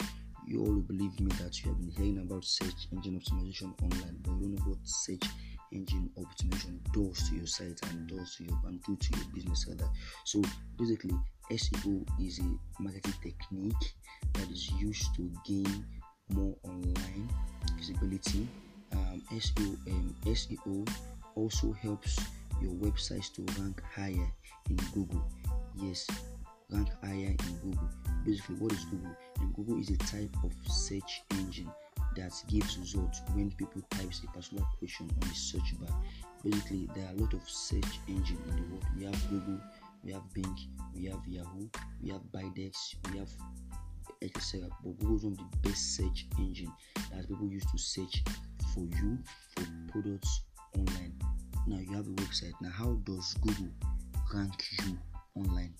You 0.46 0.60
all 0.60 0.80
believe 0.80 1.18
me 1.20 1.30
that 1.40 1.62
you 1.62 1.70
have 1.70 1.78
been 1.80 1.90
hearing 1.90 2.18
about 2.18 2.44
search 2.44 2.88
engine 2.92 3.20
optimization 3.20 3.74
online, 3.82 4.16
but 4.22 4.32
you 4.32 4.40
don't 4.40 4.54
know 4.54 4.62
what 4.64 4.78
search 4.84 5.24
engine 5.72 6.10
optimization 6.18 6.78
does 6.92 7.28
to 7.28 7.36
your 7.36 7.46
site 7.46 7.78
and 7.90 8.08
does 8.08 8.36
to 8.36 8.44
your 8.44 8.58
and 8.66 8.82
do 8.84 8.96
to 8.96 9.18
your 9.18 9.26
business 9.34 9.66
rather. 9.68 9.88
So 10.24 10.42
basically, 10.78 11.14
SEO 11.50 12.06
is 12.20 12.38
a 12.38 12.82
marketing 12.82 13.14
technique 13.22 13.94
that 14.34 14.50
is 14.50 14.70
used 14.72 15.14
to 15.16 15.30
gain 15.46 15.84
more 16.30 16.54
online 16.64 17.28
visibility. 17.76 18.48
Um, 18.92 19.22
SEO 19.32 19.76
um, 19.88 20.16
SEO 20.24 20.88
also 21.34 21.72
helps 21.72 22.18
your 22.60 22.72
websites 22.74 23.32
to 23.34 23.44
rank 23.60 23.82
higher 23.94 24.32
in 24.70 24.76
Google. 24.94 25.24
Yes, 25.76 26.06
rank 26.70 26.88
higher 27.02 27.34
in 27.34 27.58
Google. 27.62 27.88
Basically, 28.24 28.56
what 28.56 28.72
is 28.72 28.84
Google? 28.86 29.16
And 29.40 29.54
Google 29.54 29.80
is 29.80 29.90
a 29.90 29.96
type 29.98 30.34
of 30.42 30.52
search 30.68 31.22
engine 31.32 31.70
that 32.16 32.32
gives 32.48 32.78
results 32.78 33.20
when 33.34 33.50
people 33.52 33.82
types 33.90 34.22
a 34.24 34.26
particular 34.28 34.64
question 34.78 35.10
on 35.22 35.28
the 35.28 35.34
search 35.34 35.78
bar. 35.80 35.94
Basically, 36.42 36.88
there 36.94 37.06
are 37.06 37.12
a 37.12 37.20
lot 37.20 37.32
of 37.34 37.48
search 37.48 38.00
engine 38.08 38.38
in 38.48 38.56
the 38.56 38.62
world. 38.62 38.84
We 38.96 39.04
have 39.04 39.30
Google, 39.30 39.60
we 40.04 40.12
have 40.12 40.22
Bing, 40.32 40.56
we 40.94 41.04
have 41.06 41.20
Yahoo, 41.26 41.68
we 42.02 42.10
have 42.10 42.22
Bidex, 42.32 42.94
we 43.10 43.18
have 43.18 43.30
etc. 44.22 44.68
But 44.82 44.98
Google 44.98 45.16
is 45.16 45.24
one 45.24 45.32
of 45.32 45.38
the 45.38 45.68
best 45.68 45.96
search 45.96 46.26
engine 46.38 46.72
that 47.12 47.28
people 47.28 47.48
use 47.48 47.64
to 47.70 47.78
search 47.78 48.22
for 48.74 48.80
you 48.80 49.18
for 49.54 49.64
products 49.90 50.42
online. 50.76 51.14
Now 51.66 51.78
you 51.78 51.92
have 51.94 52.06
a 52.06 52.10
website. 52.10 52.52
Now, 52.60 52.70
how 52.70 52.92
does 53.04 53.34
Google 53.34 53.68
rank 54.32 54.64
you 54.82 54.98
online? 55.36 55.74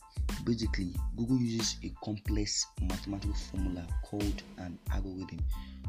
Basically, 0.45 0.95
Google 1.17 1.39
uses 1.39 1.77
a 1.83 1.93
complex 2.05 2.67
mathematical 2.83 3.35
formula 3.51 3.87
called 4.05 4.43
an 4.59 4.79
algorithm 4.93 5.41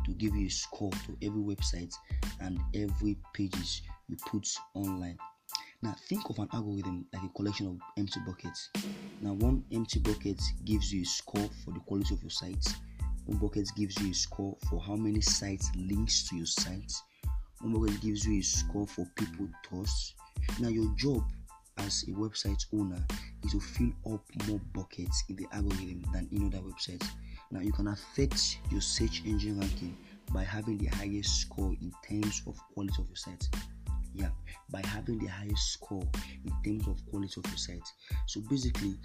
to 0.05 0.11
give 0.13 0.35
you 0.35 0.47
a 0.47 0.49
score 0.49 0.91
to 0.91 1.17
every 1.21 1.41
website 1.41 1.93
and 2.39 2.59
every 2.73 3.17
pages 3.33 3.81
you 4.07 4.17
put 4.25 4.47
online. 4.73 5.17
Now, 5.83 5.95
think 6.09 6.29
of 6.29 6.39
an 6.39 6.49
algorithm 6.53 7.05
like 7.13 7.23
a 7.23 7.29
collection 7.29 7.67
of 7.67 7.77
empty 7.97 8.19
buckets. 8.25 8.69
Now, 9.21 9.33
one 9.33 9.63
empty 9.71 9.99
bucket 9.99 10.41
gives 10.65 10.91
you 10.91 11.03
a 11.03 11.05
score 11.05 11.49
for 11.63 11.71
the 11.71 11.79
quality 11.81 12.15
of 12.15 12.21
your 12.23 12.31
site. 12.31 12.65
One 13.25 13.37
bucket 13.37 13.69
gives 13.75 14.01
you 14.01 14.11
a 14.11 14.13
score 14.13 14.57
for 14.69 14.81
how 14.81 14.95
many 14.95 15.21
sites 15.21 15.69
links 15.75 16.27
to 16.29 16.37
your 16.37 16.45
site. 16.45 16.91
One 17.61 17.73
bucket 17.73 18.01
gives 18.01 18.25
you 18.25 18.39
a 18.39 18.43
score 18.43 18.87
for 18.87 19.05
people 19.15 19.47
trust. 19.63 20.15
Now, 20.59 20.69
your 20.69 20.91
job 20.95 21.23
as 21.79 22.03
a 22.03 22.11
website 22.11 22.65
owner 22.73 23.03
is 23.43 23.51
to 23.51 23.59
fill 23.59 23.91
up 24.13 24.23
more 24.47 24.59
buckets 24.73 25.23
in 25.29 25.35
the 25.35 25.47
algorithm 25.51 26.03
than 26.13 26.27
in 26.31 26.47
other 26.47 26.63
websites. 26.63 27.07
Now, 27.51 27.61
you 27.61 27.71
can 27.71 27.87
affect 27.87 28.59
your 28.71 28.81
search 28.81 29.23
engine 29.25 29.59
ranking 29.59 29.97
by 30.33 30.43
having 30.43 30.77
the 30.77 30.87
highest 30.87 31.41
score 31.41 31.73
in 31.81 31.91
terms 32.07 32.41
of 32.47 32.59
quality 32.73 32.95
of 32.99 33.07
your 33.07 33.15
site. 33.15 33.47
Yeah, 34.13 34.29
by 34.69 34.81
having 34.85 35.19
the 35.19 35.27
highest 35.27 35.73
score 35.73 36.03
in 36.45 36.53
terms 36.63 36.87
of 36.87 37.05
quality 37.09 37.39
of 37.39 37.45
your 37.47 37.57
site. 37.57 37.87
So 38.25 38.41
basically, 38.49 38.95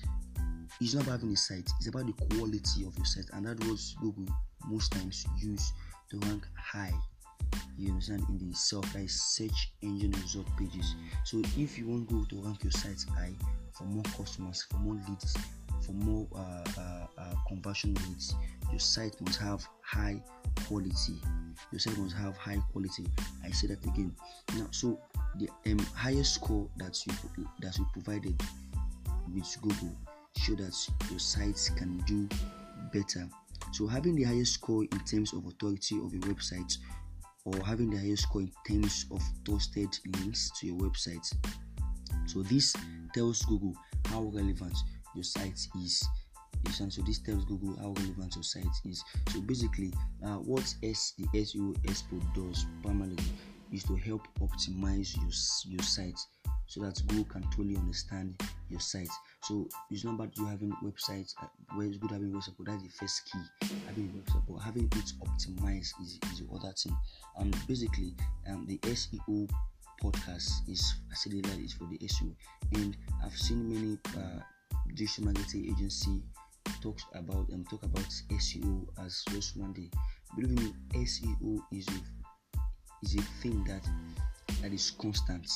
it's 0.81 0.95
not 0.95 1.05
about 1.05 1.21
having 1.21 1.33
a 1.33 1.37
site, 1.37 1.71
it's 1.79 1.89
about 1.89 2.07
the 2.07 2.13
quality 2.35 2.85
of 2.87 2.97
your 2.97 3.05
site, 3.05 3.27
and 3.33 3.47
that's 3.47 3.95
what 3.95 4.03
Google 4.03 4.35
most 4.67 4.93
times 4.93 5.27
use 5.39 5.73
to 6.11 6.19
rank 6.21 6.47
high 6.57 6.93
you 7.79 7.91
understand? 7.91 8.25
In 8.29 8.39
the 8.39 8.55
self 8.55 8.87
search 9.07 9.73
engine 9.83 10.13
result 10.23 10.47
pages. 10.57 10.95
So 11.25 11.43
if 11.57 11.79
you 11.79 11.89
want 11.89 12.09
google 12.09 12.27
to 12.27 12.47
rank 12.47 12.63
your 12.63 12.73
site 12.73 13.05
high 13.17 13.33
for 13.73 13.85
more 13.85 14.05
customers 14.17 14.67
for 14.71 14.77
more 14.79 15.01
leads 15.09 15.37
for 15.81 15.93
more 15.93 16.27
uh, 16.35 16.65
uh, 16.79 17.07
uh, 17.19 17.35
conversion 17.49 17.95
rates 18.09 18.35
your 18.71 18.79
site 18.79 19.21
must 19.21 19.39
have 19.41 19.67
high 19.83 20.23
quality. 20.67 21.21
Your 21.71 21.79
site 21.79 21.99
must 21.99 22.17
have 22.17 22.37
high 22.37 22.63
quality. 22.73 23.07
I 23.45 23.51
say 23.51 23.67
that 23.69 23.85
again. 23.85 24.15
Now 24.57 24.67
so 24.71 24.99
the 25.37 25.49
um, 25.67 25.79
highest 25.95 26.35
score 26.35 26.69
that 26.79 26.99
you 27.07 27.13
that 27.61 27.79
you 27.79 27.87
provided 27.93 28.41
with 29.35 29.57
google 29.61 29.95
show 30.37 30.55
that 30.55 30.77
your 31.11 31.19
sites 31.19 31.69
can 31.71 31.99
do 32.07 32.29
better. 32.93 33.29
So 33.73 33.87
having 33.87 34.17
the 34.17 34.25
highest 34.25 34.55
score 34.55 34.85
in 34.85 35.01
terms 35.01 35.33
of 35.33 35.47
authority 35.47 35.99
of 36.05 36.13
your 36.13 36.23
website 36.23 36.77
or 37.45 37.55
having 37.65 37.91
the 37.91 37.99
highest 37.99 38.25
score 38.25 38.43
in 38.43 38.53
terms 38.69 39.07
of 39.11 39.23
trusted 39.45 39.89
links 40.17 40.51
to 40.61 40.67
your 40.67 40.79
website. 40.79 41.27
So 42.27 42.43
this 42.43 42.75
tells 43.15 43.43
Google 43.43 43.75
how 44.07 44.23
relevant 44.23 44.77
your 45.15 45.25
site 45.25 45.59
is. 45.83 46.07
So 46.71 47.03
this 47.03 47.19
tells 47.19 47.45
Google 47.45 47.77
how 47.79 47.93
relevant 47.99 48.37
your 48.37 48.45
site 48.45 48.65
is. 48.85 49.03
So 49.31 49.41
basically, 49.41 49.93
uh, 50.25 50.37
what 50.37 50.63
S 50.83 51.15
the 51.19 51.27
SEO 51.39 51.77
expert 51.89 52.23
does 52.35 52.67
primarily 52.83 53.17
is 53.73 53.83
to 53.85 53.97
help 53.97 54.27
optimize 54.41 55.17
your 55.17 55.75
your 55.75 55.83
site 55.83 56.19
so 56.67 56.81
that 56.81 57.01
Google 57.09 57.25
can 57.25 57.43
totally 57.51 57.77
understand 57.77 58.41
your 58.69 58.81
site. 58.81 59.09
So 59.43 59.69
it's 59.91 60.05
not 60.05 60.15
about 60.15 60.37
you 60.37 60.47
having 60.47 60.73
websites 60.83 61.35
uh, 61.43 61.47
where 61.75 61.87
it's 61.87 61.99
good 61.99 62.11
having 62.11 62.33
website, 62.33 62.55
but 62.59 62.67
that's 62.67 62.83
the 62.83 62.89
first 62.89 63.31
key 63.31 63.69
having 63.87 64.09
website, 64.09 64.43
but 64.49 64.59
having 64.59 64.85
it 64.85 65.13
optimized 65.21 65.93
is, 66.01 66.19
is 66.33 66.41
the 66.41 66.47
other 66.55 66.73
thing. 66.73 66.97
And 67.37 67.57
basically, 67.67 68.15
um, 68.49 68.67
the 68.67 68.79
SEO 68.79 69.51
podcast 70.03 70.69
is 70.69 70.95
I 71.11 71.15
said 71.15 71.33
that 71.33 71.59
is 71.59 71.75
for 71.75 71.85
the 71.85 71.99
SEO, 71.99 72.35
and 72.75 72.97
I've 73.25 73.37
seen 73.37 73.69
many 73.69 73.99
uh, 74.17 74.41
digital 74.95 75.25
marketing 75.25 75.75
agency 75.77 76.23
talks 76.81 77.05
about 77.15 77.49
and 77.49 77.61
um, 77.61 77.65
talk 77.71 77.83
about 77.85 78.07
SEO 78.31 78.87
as 79.05 79.23
just 79.31 79.57
one 79.57 79.73
day. 79.73 79.91
Believe 80.37 80.59
me, 80.59 80.75
SEO 80.95 81.61
is 81.73 81.87
a 81.89 82.01
is 83.03 83.17
a 83.17 83.23
thing 83.43 83.65
that 83.65 83.87
that 84.63 84.73
is 84.73 84.93
constant, 84.93 85.51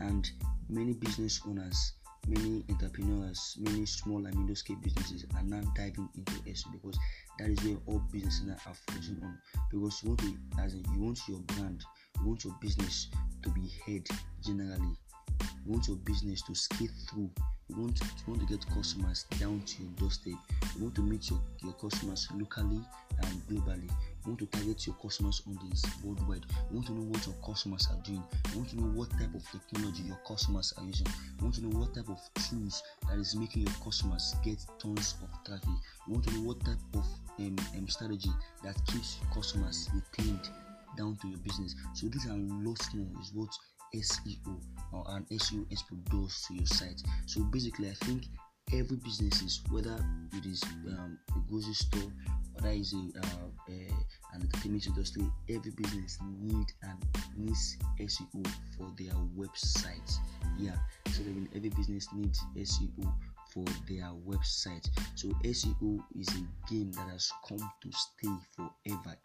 and 0.00 0.28
many 0.68 0.92
business 0.92 1.40
owners, 1.46 1.92
many 2.26 2.64
entrepreneurs, 2.68 3.56
many 3.60 3.86
small 3.86 4.26
and 4.26 4.36
middle 4.36 4.56
scale 4.56 4.76
businesses 4.82 5.24
are 5.36 5.44
now 5.44 5.62
diving 5.76 6.08
into 6.16 6.32
SEO 6.42 6.72
because 6.72 6.98
that 7.38 7.50
is 7.50 7.58
where 7.64 7.76
all 7.86 8.02
businesses 8.12 8.50
are 8.66 8.74
focusing 8.74 9.18
on. 9.22 9.38
Because 9.70 10.02
you 10.02 10.10
want 10.10 10.20
to, 10.20 10.36
as 10.60 10.74
in, 10.74 10.84
you 10.92 11.00
want 11.00 11.20
your 11.28 11.38
brand, 11.40 11.84
you 12.20 12.26
want 12.26 12.44
your 12.44 12.54
business 12.60 13.08
to 13.42 13.50
be 13.50 13.70
heard 13.86 14.06
generally. 14.44 14.98
You 15.64 15.72
want 15.72 15.88
your 15.88 15.96
business 15.98 16.42
to 16.42 16.54
skate 16.54 16.90
through. 17.10 17.30
You 17.68 17.76
want 17.76 17.96
to, 17.96 18.04
you 18.04 18.32
want 18.32 18.40
to 18.40 18.46
get 18.46 18.66
customers 18.74 19.24
down 19.38 19.60
to 19.66 19.82
your 19.82 19.92
doorstep. 19.92 20.32
You 20.76 20.84
want 20.84 20.94
to 20.94 21.02
meet 21.02 21.28
your, 21.28 21.40
your 21.62 21.74
customers 21.74 22.26
locally 22.34 22.80
and 23.22 23.46
globally. 23.46 23.90
You 24.24 24.26
want 24.32 24.38
to 24.40 24.46
target 24.46 24.86
your 24.86 24.96
customers 24.96 25.42
on 25.46 25.56
audience 25.56 25.84
worldwide. 26.02 26.46
You 26.70 26.76
want 26.76 26.86
to 26.86 26.92
know 26.92 27.04
what 27.04 27.26
your 27.26 27.34
customers 27.44 27.88
are 27.90 28.00
doing. 28.02 28.22
You 28.52 28.58
want 28.58 28.70
to 28.70 28.76
know 28.80 28.98
what 28.98 29.10
type 29.10 29.34
of 29.34 29.44
technology 29.50 30.04
your 30.04 30.18
customers 30.26 30.72
are 30.78 30.84
using. 30.84 31.06
You 31.06 31.42
want 31.42 31.54
to 31.56 31.66
know 31.66 31.78
what 31.78 31.94
type 31.94 32.08
of 32.08 32.20
tools 32.48 32.82
that 33.08 33.18
is 33.18 33.36
making 33.36 33.62
your 33.62 33.74
customers 33.84 34.34
get 34.42 34.64
tons 34.78 35.16
of 35.22 35.44
traffic. 35.44 35.68
You 36.06 36.14
want 36.14 36.26
to 36.28 36.34
know 36.34 36.48
what 36.48 36.64
type 36.64 36.78
of 36.94 37.04
um, 37.38 37.56
um, 37.76 37.88
strategy 37.88 38.30
that 38.64 38.76
keeps 38.86 39.18
customers 39.34 39.90
retained 39.92 40.48
down 40.96 41.16
to 41.20 41.28
your 41.28 41.38
business. 41.38 41.74
So 41.94 42.08
these 42.08 42.26
are 42.26 42.36
lots 42.36 42.94
more 42.94 43.06
is 43.20 43.30
what 43.34 43.50
SEO 43.94 44.60
or 44.92 45.04
an 45.08 45.26
SEO 45.32 45.66
expert 45.70 46.04
does 46.06 46.44
to 46.48 46.54
your 46.54 46.66
site. 46.66 47.02
So 47.26 47.42
basically, 47.44 47.88
I 47.88 47.94
think 48.04 48.24
every 48.72 48.96
business 48.96 49.40
is 49.42 49.60
whether 49.70 49.96
it 50.34 50.46
is 50.46 50.62
um, 50.88 51.18
a 51.36 51.50
grocery 51.50 51.74
store, 51.74 52.12
whether 52.54 52.70
it's 52.70 52.94
a, 52.94 52.98
uh, 52.98 53.48
a, 53.68 53.72
an 54.34 54.42
entertainment 54.42 54.86
industry, 54.86 55.24
every 55.48 55.70
business 55.72 56.18
need 56.40 56.66
and 56.82 56.98
needs 57.36 57.76
SEO 58.00 58.46
for 58.76 58.92
their 58.98 59.14
website. 59.36 60.16
Yeah, 60.58 60.76
so 61.10 61.22
every 61.54 61.70
business 61.70 62.08
needs 62.14 62.42
SEO 62.56 63.12
for 63.52 63.64
their 63.88 64.10
website. 64.26 64.88
So 65.14 65.28
SEO 65.44 66.00
is 66.18 66.28
a 66.28 66.72
game 66.72 66.92
that 66.92 67.08
has 67.10 67.30
come 67.48 67.58
to 67.58 67.92
stay 67.92 68.34
forever. 68.54 69.16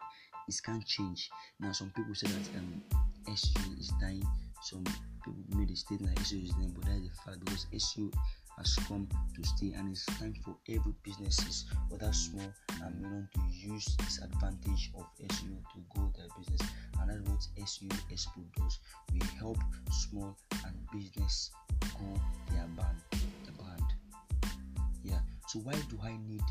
It 0.46 0.60
can't 0.64 0.84
change. 0.86 1.30
Now, 1.58 1.72
some 1.72 1.90
people 1.96 2.14
say 2.14 2.26
that 2.26 2.58
um, 2.58 2.82
SEO 3.28 3.80
is 3.80 3.90
dying 4.00 4.26
some 4.64 4.82
people 4.84 5.58
made 5.58 5.70
a 5.70 5.76
statement 5.76 6.16
like 6.16 6.26
SEO 6.26 6.42
is 6.42 6.50
them, 6.52 6.72
but 6.74 6.84
that 6.86 6.96
is 6.96 7.08
a 7.08 7.22
fact 7.22 7.44
because 7.44 7.66
SEO 7.74 8.10
has 8.56 8.76
come 8.88 9.06
to 9.34 9.44
stay 9.44 9.72
and 9.76 9.90
it's 9.90 10.06
time 10.06 10.34
for 10.42 10.56
every 10.70 10.94
businesses, 11.02 11.66
whether 11.90 12.10
small 12.12 12.50
and 12.82 12.94
medium, 13.02 13.28
to 13.34 13.40
use 13.50 13.84
this 13.98 14.22
advantage 14.22 14.90
of 14.96 15.04
SEO 15.28 15.60
to 15.74 15.80
grow 15.90 16.10
their 16.16 16.28
business. 16.38 16.62
And 16.98 17.10
that's 17.10 17.28
what 17.28 17.66
SEO 17.66 17.92
Expo 18.10 18.42
does. 18.56 18.78
We 19.12 19.20
help 19.38 19.58
small 19.90 20.34
and 20.64 20.74
business 20.92 21.50
grow 21.80 22.18
their 22.50 22.66
brand, 22.74 22.96
the 23.44 23.52
brand. 23.52 23.92
Yeah. 25.02 25.20
So 25.48 25.58
why 25.58 25.74
do 25.90 25.98
I 26.02 26.16
need 26.26 26.42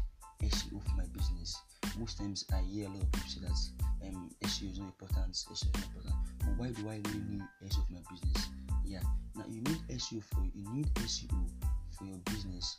SEO 0.43 0.84
for 0.84 0.96
my 0.98 1.05
business? 1.13 1.58
Most 1.98 2.20
times 2.20 2.46
I 2.53 2.62
hear 2.62 2.86
a 2.86 2.89
lot 2.89 3.01
of 3.01 3.12
people 3.12 3.29
say 3.29 3.41
that 3.41 4.08
um, 4.08 4.30
SEO 4.43 4.71
is 4.71 4.80
not 4.80 4.86
important, 4.86 5.34
SEO 5.34 5.54
is 5.54 5.65
not 5.65 5.84
important 5.84 6.15
why 6.58 6.68
do 6.68 6.89
I 6.89 7.02
really 7.06 7.24
need 7.30 7.44
SEO 7.66 7.86
for 7.86 7.94
my 7.94 8.00
business? 8.12 8.50
Yeah, 8.86 9.00
now 9.36 9.46
you 9.50 9.62
need 9.62 9.80
SEO 9.89 10.24
for 10.24 10.44
you 10.54 10.74
need 10.74 10.94
SEO 10.96 11.50
for 11.98 12.06
your 12.06 12.18
business 12.26 12.78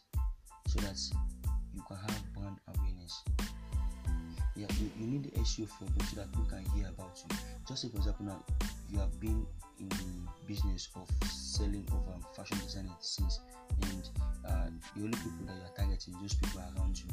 so 0.69 0.81
that 0.81 0.99
you 1.75 1.83
can 1.87 1.97
have 1.97 2.33
brand 2.35 2.57
awareness. 2.77 3.23
Yeah, 4.57 4.67
you, 4.79 4.91
you 4.99 5.07
need 5.07 5.25
the 5.25 5.41
SEO 5.41 5.69
for 5.69 5.87
so 6.07 6.17
that 6.17 6.31
people 6.33 6.47
can 6.47 6.65
hear 6.75 6.89
about 6.89 7.19
you. 7.19 7.37
Just 7.67 7.83
say 7.83 7.89
for 7.89 7.97
example 7.97 8.27
now 8.27 8.45
you 8.91 8.99
have 8.99 9.19
been 9.21 9.47
in 9.81 9.89
the 9.89 10.31
business 10.47 10.89
of 10.95 11.09
selling 11.29 11.87
of 11.89 12.15
um, 12.15 12.25
fashion 12.37 12.59
design 12.65 12.89
since 13.01 13.41
and 13.83 14.09
uh, 14.47 14.67
the 14.95 15.03
only 15.03 15.19
people 15.19 15.47
that 15.47 15.55
you 15.57 15.63
are 15.63 15.77
targeting 15.77 16.15
those 16.21 16.35
people 16.35 16.61
around 16.61 16.99
you. 16.99 17.07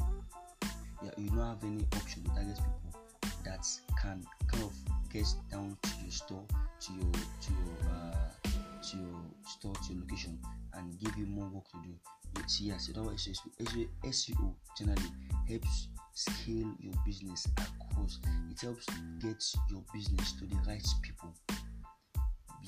Yeah, 1.02 1.10
you 1.16 1.30
don't 1.30 1.38
have 1.38 1.64
any 1.64 1.84
option 1.96 2.22
to 2.22 2.30
target 2.30 2.56
people 2.56 3.00
that 3.44 3.66
can 4.00 4.24
kind 4.46 4.64
of 4.64 4.72
get 5.12 5.26
down 5.50 5.76
to 5.82 5.90
your 6.02 6.10
store, 6.10 6.44
to 6.80 6.92
your 6.94 7.12
to 7.12 7.52
your 7.52 7.90
uh, 7.90 8.48
to 8.82 8.96
your 8.96 9.20
store, 9.44 9.74
to 9.86 9.92
your 9.92 10.00
location, 10.02 10.38
and 10.74 10.98
give 10.98 11.16
you 11.16 11.26
more 11.26 11.48
work 11.48 11.68
to 11.70 11.78
do. 11.84 11.94
It's 12.40 12.60
yes, 12.60 12.86
so 12.86 13.02
that's 13.02 13.28
SEO. 13.28 13.88
SEO 14.04 14.54
generally 14.78 15.12
helps 15.48 15.88
scale 16.14 16.72
your 16.80 16.94
business 17.04 17.46
across. 17.58 18.20
It 18.50 18.60
helps 18.60 18.86
get 19.20 19.44
your 19.70 19.82
business 19.92 20.32
to 20.32 20.46
the 20.46 20.56
right 20.66 20.86
people. 21.02 21.34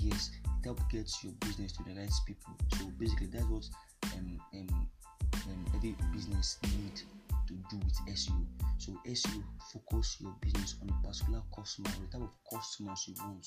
Yes, 0.00 0.30
it 0.34 0.64
helps 0.64 0.82
get 0.92 1.10
your 1.22 1.32
business 1.40 1.72
to 1.72 1.82
the 1.84 1.98
right 1.98 2.10
people. 2.26 2.54
So 2.78 2.86
basically, 2.98 3.28
that's 3.28 3.46
what 3.46 3.64
um, 4.16 4.38
um, 4.54 4.88
um, 5.34 5.64
every 5.74 5.96
business 6.12 6.58
need 6.76 7.00
to 7.54 7.76
do 7.76 7.84
with 7.84 8.16
SEO. 8.16 8.46
So 8.78 8.92
SEO 9.06 9.42
focus 9.72 10.16
your 10.20 10.34
business 10.40 10.76
on 10.82 10.90
a 10.90 11.06
particular 11.06 11.42
customer, 11.54 11.90
the 12.00 12.18
type 12.18 12.28
of 12.28 12.58
customers 12.58 13.04
you 13.08 13.14
want. 13.24 13.46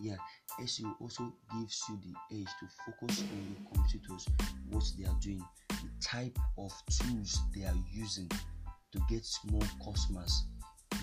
Yeah, 0.00 0.16
SEO 0.60 0.94
also 1.00 1.32
gives 1.52 1.82
you 1.88 1.98
the 2.04 2.36
edge 2.36 2.48
to 2.60 2.66
focus 2.84 3.22
on 3.22 3.46
your 3.48 3.72
competitors, 3.72 4.28
what 4.70 4.84
they 4.98 5.06
are 5.06 5.18
doing, 5.20 5.42
the 5.68 5.90
type 6.00 6.38
of 6.58 6.72
tools 6.90 7.38
they 7.54 7.64
are 7.64 7.76
using 7.92 8.30
to 8.92 9.00
get 9.08 9.26
more 9.50 9.62
customers. 9.84 10.46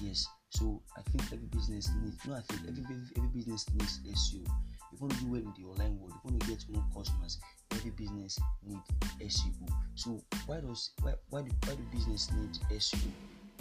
Yes, 0.01 0.27
so 0.49 0.81
I 0.97 1.01
think 1.09 1.23
every 1.33 1.47
business 1.47 1.89
needs 2.01 2.17
no 2.25 2.35
I 2.35 2.41
think 2.41 2.61
every, 2.67 2.83
every, 2.83 3.07
every 3.17 3.29
business 3.29 3.65
needs 3.73 3.99
SEO. 4.05 4.45
You 4.93 4.99
want 4.99 5.13
to 5.13 5.19
do 5.25 5.31
well 5.31 5.41
in 5.41 5.53
the 5.57 5.67
online 5.67 5.99
world, 5.99 6.13
if 6.13 6.23
you 6.23 6.29
want 6.29 6.41
to 6.41 6.47
get 6.47 6.65
more 6.69 6.85
customers, 6.93 7.39
every 7.71 7.89
business 7.91 8.39
need 8.63 8.77
SEO. 9.21 9.67
So 9.95 10.23
why 10.45 10.61
does 10.61 10.91
why 11.01 11.13
why 11.31 11.41
do, 11.41 11.51
why 11.65 11.73
do 11.73 11.81
business 11.91 12.31
need 12.31 12.51
SEO? 12.69 13.09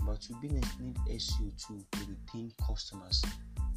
But 0.05 0.21
to 0.23 0.35
business 0.42 0.68
need 0.79 0.97
SEO 1.09 1.66
too 1.66 1.81
to 1.92 1.99
retain 2.05 2.53
customers. 2.66 3.25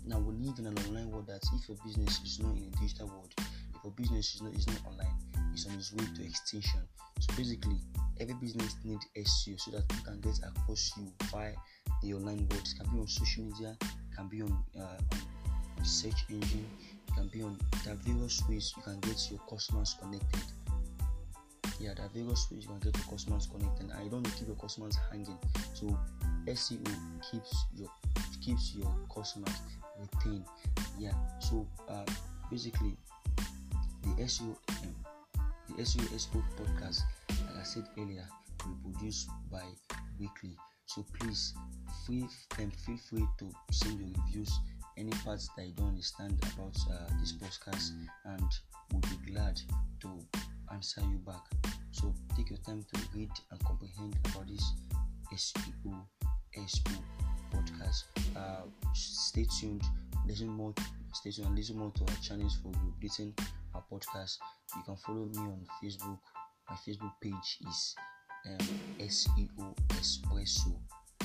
Now 0.05 0.19
we 0.19 0.35
live 0.45 0.59
in 0.59 0.67
an 0.67 0.77
online 0.79 1.09
world 1.09 1.27
that 1.27 1.43
if 1.53 1.69
your 1.69 1.77
business 1.85 2.19
is 2.25 2.39
not 2.41 2.57
in 2.57 2.63
a 2.63 2.79
digital 2.81 3.07
world, 3.07 3.33
if 3.37 3.83
your 3.83 3.93
business 3.93 4.35
is 4.35 4.41
not 4.41 4.53
is 4.53 4.67
not 4.67 4.81
online, 4.85 5.15
it's 5.53 5.65
on 5.65 5.75
its 5.75 5.93
way 5.93 6.05
to 6.13 6.25
extinction. 6.25 6.81
So 7.21 7.33
basically, 7.37 7.79
every 8.19 8.35
business 8.35 8.75
need 8.83 8.99
SEO 9.15 9.59
so 9.61 9.71
that 9.71 9.85
you 9.95 10.03
can 10.03 10.19
get 10.19 10.39
across 10.43 10.91
you 10.97 11.07
via 11.31 11.53
the 12.03 12.13
online 12.15 12.47
world. 12.49 12.67
It 12.67 12.73
can 12.77 12.93
be 12.93 12.99
on 12.99 13.07
social 13.07 13.45
media, 13.45 13.77
can 14.15 14.27
be 14.27 14.41
on, 14.41 14.57
uh, 14.77 14.97
on 15.77 15.85
search 15.85 16.25
engine, 16.29 16.65
can 17.15 17.27
be 17.27 17.41
on 17.41 17.57
are 17.87 17.95
various 18.03 18.41
ways 18.47 18.73
you 18.75 18.83
can 18.83 18.99
get 19.01 19.19
your 19.29 19.39
customers 19.49 19.95
connected. 19.99 20.43
Yeah 21.79 21.91
are 21.91 22.09
various 22.13 22.47
ways 22.51 22.63
you 22.63 22.69
can 22.69 22.79
get 22.79 22.95
your 22.97 23.05
customers 23.05 23.47
connected. 23.51 23.91
You 24.03 24.09
don't 24.09 24.23
keep 24.35 24.47
your 24.47 24.57
customers 24.57 24.97
hanging. 25.11 25.37
So 25.73 25.97
seo 26.47 26.87
keeps 27.31 27.65
your 27.75 27.89
keeps 28.43 28.75
your 28.75 28.93
customers 29.13 29.61
retained. 29.99 30.45
Yeah 30.99 31.13
so 31.39 31.67
uh, 31.89 32.05
basically 32.51 32.97
the 34.03 34.23
seo 34.23 34.55
um, 34.83 34.95
the 35.69 35.83
seo 35.83 36.03
expo 36.13 36.43
podcast 36.57 37.01
like 37.29 37.57
i 37.59 37.63
said 37.63 37.85
earlier 37.97 38.27
will 38.65 38.91
produced 38.93 39.29
by 39.51 39.63
weekly 40.19 40.55
so 40.85 41.03
please 41.19 41.53
feel, 42.05 42.27
and 42.59 42.73
feel 42.73 42.97
free 43.09 43.27
to 43.39 43.51
send 43.71 43.99
your 43.99 44.09
reviews 44.25 44.51
any 44.97 45.11
parts 45.23 45.49
that 45.57 45.65
you 45.65 45.73
don't 45.73 45.89
understand 45.89 46.37
about 46.53 46.75
uh, 46.91 47.09
this 47.19 47.33
podcast 47.33 47.91
and 48.25 48.49
we'll 48.91 49.01
be 49.01 49.31
glad 49.31 49.59
to 50.01 50.09
answer 50.73 51.01
you 51.01 51.17
back. 51.25 51.43
So 51.91 52.13
take 52.35 52.49
your 52.49 52.59
time 52.59 52.85
to 52.93 53.01
read 53.13 53.29
and 53.51 53.63
comprehend 53.63 54.17
about 54.25 54.47
this 54.47 54.73
SEO 55.33 56.05
SEO 56.57 56.97
podcast. 57.53 58.03
Uh, 58.35 58.63
stay 58.93 59.45
tuned, 59.59 59.83
listen 60.27 60.47
more, 60.47 60.73
stay 61.13 61.31
tuned 61.31 61.55
listen 61.55 61.77
more 61.77 61.91
to 61.91 62.01
our 62.01 62.17
channels 62.21 62.57
for 62.61 62.71
updating 62.71 63.37
our 63.73 63.83
podcast. 63.91 64.37
You 64.75 64.83
can 64.85 64.95
follow 64.97 65.25
me 65.25 65.39
on 65.39 65.65
Facebook. 65.83 66.19
My 66.69 66.75
Facebook 66.87 67.11
page 67.21 67.59
is 67.67 67.95
um, 68.47 68.57
SEO 68.99 69.75
Espresso 69.89 70.75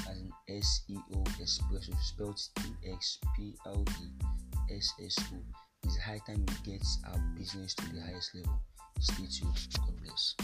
as 0.09 0.19
in 0.19 0.33
SEO 0.49 1.25
Espresso, 1.41 1.99
spelled 2.01 2.41
E 2.61 2.93
X 2.93 3.19
P 3.37 3.55
L 3.67 3.85
E 4.03 4.75
S 4.75 4.93
S 5.05 5.17
O. 5.35 5.37
It's 5.85 5.97
high 5.99 6.21
time 6.27 6.45
we 6.47 6.73
get 6.73 6.87
our 7.09 7.19
business 7.37 7.75
to 7.75 7.93
the 7.93 8.01
highest 8.01 8.35
level. 8.35 8.61
Stay 9.01 9.27
tuned. 9.27 9.57
God 9.79 9.95
bless. 10.03 10.35